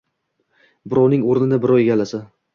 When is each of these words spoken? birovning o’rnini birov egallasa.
birovning 0.93 1.27
o’rnini 1.35 1.61
birov 1.67 1.85
egallasa. 1.85 2.25